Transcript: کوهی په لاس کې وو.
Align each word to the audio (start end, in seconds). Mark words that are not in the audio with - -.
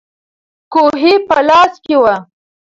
کوهی 0.73 1.13
په 1.27 1.37
لاس 1.47 1.73
کې 1.83 1.95
وو. 2.01 2.13